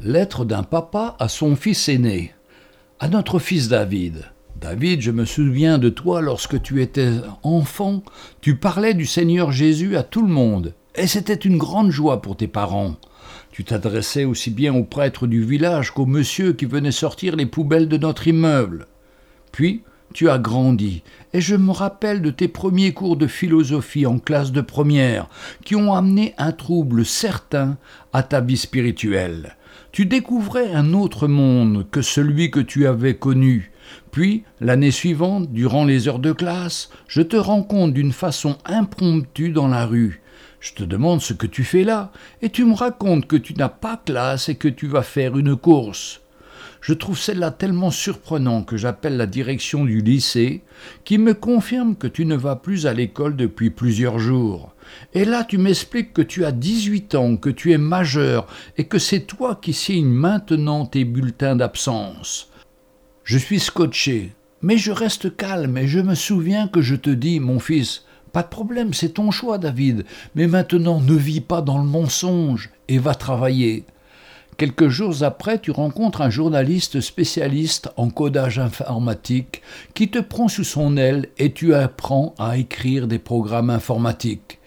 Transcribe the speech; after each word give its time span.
Lettre 0.00 0.44
d'un 0.44 0.62
papa 0.62 1.16
à 1.18 1.26
son 1.26 1.56
fils 1.56 1.88
aîné. 1.88 2.32
À 3.00 3.08
notre 3.08 3.40
fils 3.40 3.66
David. 3.66 4.26
David, 4.60 5.00
je 5.00 5.10
me 5.10 5.24
souviens 5.24 5.78
de 5.78 5.88
toi 5.88 6.20
lorsque 6.20 6.62
tu 6.62 6.80
étais 6.82 7.10
enfant, 7.42 8.04
tu 8.40 8.54
parlais 8.54 8.94
du 8.94 9.06
Seigneur 9.06 9.50
Jésus 9.50 9.96
à 9.96 10.04
tout 10.04 10.24
le 10.24 10.32
monde, 10.32 10.74
et 10.94 11.08
c'était 11.08 11.34
une 11.34 11.58
grande 11.58 11.90
joie 11.90 12.22
pour 12.22 12.36
tes 12.36 12.46
parents. 12.46 12.94
Tu 13.50 13.64
t'adressais 13.64 14.24
aussi 14.24 14.50
bien 14.50 14.72
aux 14.72 14.84
prêtres 14.84 15.26
du 15.26 15.42
village 15.42 15.90
qu'au 15.90 16.06
monsieur 16.06 16.52
qui 16.52 16.66
venait 16.66 16.92
sortir 16.92 17.34
les 17.34 17.46
poubelles 17.46 17.88
de 17.88 17.98
notre 17.98 18.28
immeuble. 18.28 18.86
Puis, 19.50 19.82
tu 20.14 20.30
as 20.30 20.38
grandi, 20.38 21.02
et 21.32 21.40
je 21.40 21.56
me 21.56 21.72
rappelle 21.72 22.22
de 22.22 22.30
tes 22.30 22.48
premiers 22.48 22.94
cours 22.94 23.16
de 23.16 23.26
philosophie 23.26 24.06
en 24.06 24.20
classe 24.20 24.52
de 24.52 24.60
première, 24.60 25.28
qui 25.64 25.74
ont 25.74 25.92
amené 25.92 26.34
un 26.38 26.52
trouble 26.52 27.04
certain 27.04 27.78
à 28.12 28.22
ta 28.22 28.40
vie 28.40 28.56
spirituelle 28.56 29.56
tu 29.92 30.06
découvrais 30.06 30.72
un 30.72 30.92
autre 30.92 31.28
monde 31.28 31.86
que 31.90 32.02
celui 32.02 32.50
que 32.50 32.60
tu 32.60 32.86
avais 32.86 33.16
connu. 33.16 33.72
Puis, 34.10 34.44
l'année 34.60 34.90
suivante, 34.90 35.52
durant 35.52 35.84
les 35.84 36.08
heures 36.08 36.18
de 36.18 36.32
classe, 36.32 36.90
je 37.06 37.22
te 37.22 37.36
rencontre 37.36 37.94
d'une 37.94 38.12
façon 38.12 38.58
impromptue 38.64 39.50
dans 39.50 39.68
la 39.68 39.86
rue. 39.86 40.20
Je 40.60 40.72
te 40.72 40.82
demande 40.82 41.20
ce 41.20 41.32
que 41.32 41.46
tu 41.46 41.64
fais 41.64 41.84
là, 41.84 42.12
et 42.42 42.50
tu 42.50 42.64
me 42.64 42.74
racontes 42.74 43.26
que 43.26 43.36
tu 43.36 43.54
n'as 43.54 43.68
pas 43.68 44.00
classe 44.04 44.48
et 44.48 44.56
que 44.56 44.68
tu 44.68 44.86
vas 44.86 45.02
faire 45.02 45.38
une 45.38 45.56
course. 45.56 46.20
Je 46.80 46.94
trouve 46.94 47.18
celle-là 47.18 47.50
tellement 47.50 47.90
surprenant 47.90 48.62
que 48.62 48.76
j'appelle 48.76 49.16
la 49.16 49.26
direction 49.26 49.84
du 49.84 50.00
lycée, 50.00 50.62
qui 51.04 51.18
me 51.18 51.34
confirme 51.34 51.96
que 51.96 52.06
tu 52.06 52.24
ne 52.24 52.36
vas 52.36 52.56
plus 52.56 52.86
à 52.86 52.94
l'école 52.94 53.36
depuis 53.36 53.70
plusieurs 53.70 54.18
jours. 54.18 54.74
Et 55.14 55.24
là, 55.24 55.44
tu 55.44 55.58
m'expliques 55.58 56.12
que 56.12 56.22
tu 56.22 56.44
as 56.44 56.52
18 56.52 57.14
ans, 57.14 57.36
que 57.36 57.50
tu 57.50 57.72
es 57.72 57.78
majeur, 57.78 58.46
et 58.76 58.84
que 58.84 58.98
c'est 58.98 59.20
toi 59.20 59.58
qui 59.60 59.72
signes 59.72 60.08
maintenant 60.08 60.86
tes 60.86 61.04
bulletins 61.04 61.56
d'absence. 61.56 62.50
Je 63.24 63.38
suis 63.38 63.60
scotché, 63.60 64.32
mais 64.62 64.78
je 64.78 64.92
reste 64.92 65.36
calme 65.36 65.76
et 65.76 65.86
je 65.86 66.00
me 66.00 66.14
souviens 66.14 66.68
que 66.68 66.80
je 66.80 66.94
te 66.94 67.10
dis, 67.10 67.40
mon 67.40 67.58
fils, 67.58 68.04
pas 68.32 68.42
de 68.42 68.48
problème, 68.48 68.94
c'est 68.94 69.10
ton 69.14 69.30
choix, 69.30 69.58
David, 69.58 70.04
mais 70.34 70.46
maintenant 70.46 71.00
ne 71.00 71.14
vis 71.14 71.40
pas 71.40 71.60
dans 71.60 71.78
le 71.78 71.84
mensonge 71.84 72.70
et 72.88 72.98
va 72.98 73.14
travailler. 73.14 73.84
Quelques 74.58 74.88
jours 74.88 75.22
après, 75.22 75.60
tu 75.60 75.70
rencontres 75.70 76.20
un 76.20 76.30
journaliste 76.30 77.00
spécialiste 77.00 77.90
en 77.96 78.10
codage 78.10 78.58
informatique 78.58 79.62
qui 79.94 80.10
te 80.10 80.18
prend 80.18 80.48
sous 80.48 80.64
son 80.64 80.96
aile 80.96 81.28
et 81.38 81.52
tu 81.52 81.74
apprends 81.74 82.34
à 82.40 82.56
écrire 82.56 83.06
des 83.06 83.20
programmes 83.20 83.70
informatiques. 83.70 84.58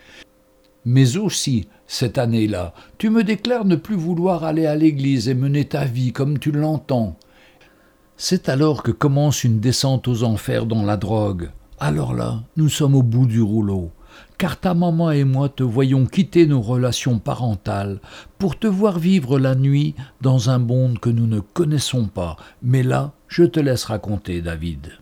Mais 0.86 1.18
aussi, 1.18 1.68
cette 1.88 2.18
année-là, 2.18 2.74
tu 3.00 3.10
me 3.10 3.26
déclares 3.26 3.66
ne 3.66 3.76
plus 3.76 3.98
vouloir 3.98 4.46
aller 4.46 4.66
à 4.66 4.78
l'église 4.78 5.28
et 5.28 5.34
mener 5.34 5.66
ta 5.66 5.84
vie 5.84 6.14
comme 6.14 6.40
tu 6.40 6.54
l'entends. 6.54 7.18
C'est 8.16 8.48
alors 8.48 8.84
que 8.84 8.92
commence 8.92 9.44
une 9.44 9.60
descente 9.60 10.08
aux 10.08 10.24
enfers 10.24 10.68
dans 10.68 10.84
la 10.84 10.96
drogue. 10.96 11.50
Alors 11.82 12.14
là, 12.14 12.44
nous 12.56 12.70
sommes 12.70 12.96
au 12.96 13.04
bout 13.04 13.26
du 13.26 13.42
rouleau 13.42 13.92
car 14.38 14.60
ta 14.60 14.74
maman 14.74 15.12
et 15.12 15.24
moi 15.24 15.50
te 15.50 15.64
voyons 15.64 16.06
quitter 16.06 16.48
nos 16.48 16.62
relations 16.62 17.20
parentales 17.20 18.00
pour 18.40 18.58
te 18.58 18.68
voir 18.68 19.00
vivre 19.00 19.40
la 19.40 19.56
nuit 19.56 19.96
dans 20.22 20.50
un 20.50 20.58
monde 20.58 21.00
que 21.00 21.10
nous 21.10 21.28
ne 21.28 21.40
connaissons 21.40 22.06
pas. 22.06 22.38
Mais 22.62 22.84
là, 22.84 23.14
je 23.28 23.44
te 23.44 23.60
laisse 23.60 23.86
raconter, 23.86 24.42
David. 24.42 24.94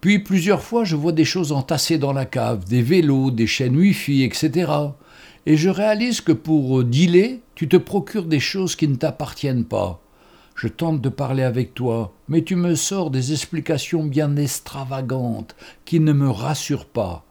Puis 0.00 0.18
plusieurs 0.18 0.62
fois, 0.62 0.82
je 0.82 0.96
vois 0.96 1.12
des 1.12 1.24
choses 1.24 1.52
entassées 1.52 1.98
dans 1.98 2.12
la 2.12 2.24
cave, 2.24 2.64
des 2.64 2.82
vélos, 2.82 3.30
des 3.30 3.46
chaînes 3.46 3.76
Wi-Fi, 3.76 4.24
etc. 4.24 4.72
Et 5.46 5.56
je 5.56 5.68
réalise 5.68 6.20
que 6.20 6.32
pour 6.32 6.82
dealer, 6.82 7.40
tu 7.54 7.68
te 7.68 7.76
procures 7.76 8.26
des 8.26 8.40
choses 8.40 8.74
qui 8.74 8.88
ne 8.88 8.96
t'appartiennent 8.96 9.64
pas. 9.64 10.00
Je 10.56 10.68
tente 10.68 11.00
de 11.00 11.08
parler 11.08 11.44
avec 11.44 11.74
toi, 11.74 12.12
mais 12.28 12.42
tu 12.42 12.56
me 12.56 12.74
sors 12.74 13.10
des 13.10 13.32
explications 13.32 14.04
bien 14.04 14.36
extravagantes 14.36 15.54
qui 15.84 16.00
ne 16.00 16.12
me 16.12 16.28
rassurent 16.28 16.86
pas. 16.86 17.24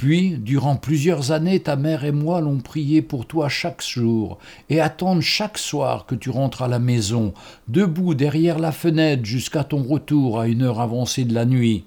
Puis, 0.00 0.38
durant 0.38 0.76
plusieurs 0.76 1.30
années, 1.30 1.60
ta 1.60 1.76
mère 1.76 2.06
et 2.06 2.10
moi 2.10 2.40
l'ont 2.40 2.60
prié 2.60 3.02
pour 3.02 3.26
toi 3.26 3.50
chaque 3.50 3.82
jour, 3.82 4.38
et 4.70 4.80
attendent 4.80 5.20
chaque 5.20 5.58
soir 5.58 6.06
que 6.06 6.14
tu 6.14 6.30
rentres 6.30 6.62
à 6.62 6.68
la 6.68 6.78
maison, 6.78 7.34
debout 7.68 8.14
derrière 8.14 8.58
la 8.58 8.72
fenêtre 8.72 9.26
jusqu'à 9.26 9.62
ton 9.62 9.82
retour 9.82 10.40
à 10.40 10.48
une 10.48 10.62
heure 10.62 10.80
avancée 10.80 11.26
de 11.26 11.34
la 11.34 11.44
nuit. 11.44 11.84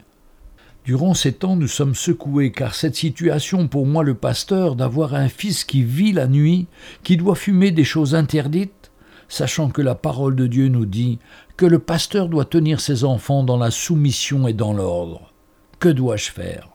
Durant 0.86 1.16
ces 1.16 1.34
temps, 1.34 1.56
nous 1.56 1.68
sommes 1.68 1.96
secoués, 1.96 2.52
car 2.52 2.76
cette 2.76 2.96
situation 2.96 3.68
pour 3.68 3.88
moi 3.88 4.04
le 4.04 4.14
pasteur 4.14 4.76
d'avoir 4.76 5.16
un 5.16 5.28
fils 5.28 5.64
qui 5.64 5.82
vit 5.82 6.12
la 6.12 6.28
nuit, 6.28 6.68
qui 7.02 7.18
doit 7.18 7.34
fumer 7.34 7.72
des 7.72 7.84
choses 7.84 8.14
interdites, 8.14 8.92
sachant 9.28 9.72
que 9.72 9.82
la 9.82 9.96
parole 9.96 10.36
de 10.36 10.46
Dieu 10.46 10.68
nous 10.68 10.86
dit 10.86 11.18
que 11.58 11.66
le 11.66 11.80
pasteur 11.80 12.30
doit 12.30 12.46
tenir 12.46 12.80
ses 12.80 13.06
enfants 13.06 13.44
dans 13.44 13.58
la 13.58 13.72
soumission 13.72 14.48
et 14.48 14.54
dans 14.54 14.74
l'ordre. 14.74 15.34
Que 15.80 15.90
dois-je 15.90 16.30
faire? 16.30 16.73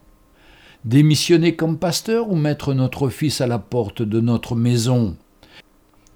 Démissionner 0.84 1.56
comme 1.56 1.78
pasteur 1.78 2.30
ou 2.30 2.36
mettre 2.36 2.74
notre 2.74 3.08
fils 3.08 3.40
à 3.40 3.46
la 3.46 3.58
porte 3.58 4.02
de 4.02 4.20
notre 4.20 4.54
maison 4.54 5.16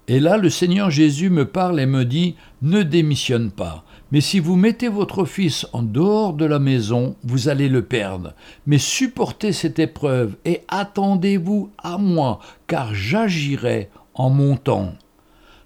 Et 0.09 0.21
là, 0.21 0.37
le 0.37 0.50
Seigneur 0.50 0.91
Jésus 0.91 1.31
me 1.31 1.47
parle 1.47 1.81
et 1.81 1.87
me 1.87 2.05
dit, 2.05 2.37
ne 2.61 2.83
démissionne 2.83 3.50
pas. 3.50 3.84
Mais 4.11 4.21
si 4.21 4.41
vous 4.41 4.56
mettez 4.56 4.89
votre 4.89 5.25
fils 5.25 5.67
en 5.73 5.83
dehors 5.83 6.34
de 6.34 6.45
la 6.45 6.59
maison, 6.59 7.17
vous 7.25 7.49
allez 7.49 7.69
le 7.69 7.83
perdre. 7.83 8.34
Mais 8.67 8.78
supportez 8.78 9.53
cette 9.53 9.78
épreuve 9.78 10.37
et 10.45 10.62
attendez-vous 10.69 11.71
à 11.79 11.97
moi, 11.97 12.41
car 12.67 12.94
j'agirai 12.94 13.89
en 14.15 14.29
mon 14.29 14.56
temps. 14.56 14.93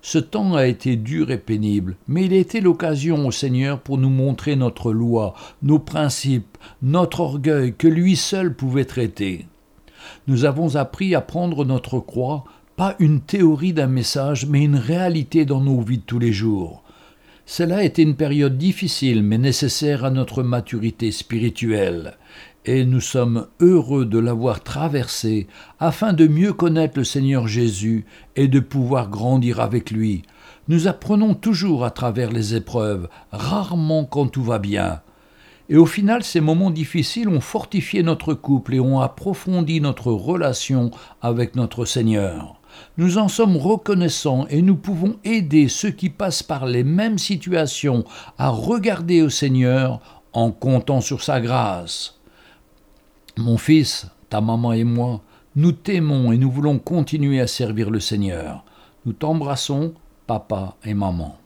Ce 0.08 0.18
temps 0.18 0.54
a 0.54 0.66
été 0.68 0.94
dur 0.94 1.32
et 1.32 1.36
pénible, 1.36 1.96
mais 2.06 2.26
il 2.26 2.32
a 2.32 2.36
été 2.36 2.60
l'occasion 2.60 3.26
au 3.26 3.32
Seigneur 3.32 3.80
pour 3.80 3.98
nous 3.98 4.08
montrer 4.08 4.54
notre 4.54 4.92
loi, 4.92 5.34
nos 5.64 5.80
principes, 5.80 6.58
notre 6.80 7.18
orgueil 7.18 7.74
que 7.76 7.88
lui 7.88 8.14
seul 8.14 8.54
pouvait 8.54 8.84
traiter. 8.84 9.46
Nous 10.28 10.44
avons 10.44 10.76
appris 10.76 11.16
à 11.16 11.20
prendre 11.20 11.64
notre 11.64 11.98
croix, 11.98 12.44
pas 12.76 12.94
une 13.00 13.20
théorie 13.20 13.72
d'un 13.72 13.88
message, 13.88 14.46
mais 14.46 14.62
une 14.62 14.76
réalité 14.76 15.44
dans 15.44 15.60
nos 15.60 15.80
vies 15.80 15.98
de 15.98 16.04
tous 16.04 16.20
les 16.20 16.32
jours. 16.32 16.84
Cela 17.44 17.78
a 17.78 17.82
été 17.82 18.02
une 18.02 18.14
période 18.14 18.56
difficile 18.56 19.24
mais 19.24 19.38
nécessaire 19.38 20.04
à 20.04 20.10
notre 20.10 20.44
maturité 20.44 21.10
spirituelle 21.10 22.16
et 22.66 22.84
nous 22.84 23.00
sommes 23.00 23.46
heureux 23.60 24.04
de 24.04 24.18
l'avoir 24.18 24.62
traversé 24.62 25.46
afin 25.78 26.12
de 26.12 26.26
mieux 26.26 26.52
connaître 26.52 26.98
le 26.98 27.04
Seigneur 27.04 27.46
Jésus 27.46 28.04
et 28.34 28.48
de 28.48 28.58
pouvoir 28.58 29.08
grandir 29.08 29.60
avec 29.60 29.92
lui. 29.92 30.22
Nous 30.68 30.88
apprenons 30.88 31.34
toujours 31.34 31.84
à 31.84 31.92
travers 31.92 32.32
les 32.32 32.56
épreuves, 32.56 33.08
rarement 33.30 34.04
quand 34.04 34.26
tout 34.26 34.42
va 34.42 34.58
bien. 34.58 35.00
Et 35.68 35.76
au 35.76 35.86
final, 35.86 36.24
ces 36.24 36.40
moments 36.40 36.70
difficiles 36.70 37.28
ont 37.28 37.40
fortifié 37.40 38.02
notre 38.02 38.34
couple 38.34 38.74
et 38.74 38.80
ont 38.80 39.00
approfondi 39.00 39.80
notre 39.80 40.10
relation 40.12 40.90
avec 41.22 41.54
notre 41.54 41.84
Seigneur. 41.84 42.60
Nous 42.98 43.18
en 43.18 43.28
sommes 43.28 43.56
reconnaissants 43.56 44.46
et 44.50 44.60
nous 44.60 44.76
pouvons 44.76 45.16
aider 45.24 45.68
ceux 45.68 45.90
qui 45.90 46.10
passent 46.10 46.42
par 46.42 46.66
les 46.66 46.84
mêmes 46.84 47.18
situations 47.18 48.04
à 48.38 48.48
regarder 48.48 49.22
au 49.22 49.30
Seigneur 49.30 50.00
en 50.32 50.50
comptant 50.50 51.00
sur 51.00 51.22
sa 51.22 51.40
grâce. 51.40 52.15
Mon 53.38 53.58
fils, 53.58 54.06
ta 54.30 54.40
maman 54.40 54.72
et 54.72 54.84
moi, 54.84 55.20
nous 55.56 55.72
t'aimons 55.72 56.32
et 56.32 56.38
nous 56.38 56.50
voulons 56.50 56.78
continuer 56.78 57.38
à 57.38 57.46
servir 57.46 57.90
le 57.90 58.00
Seigneur. 58.00 58.64
Nous 59.04 59.12
t'embrassons, 59.12 59.92
papa 60.26 60.76
et 60.84 60.94
maman. 60.94 61.36